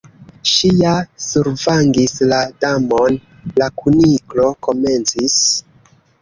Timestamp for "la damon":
2.31-3.19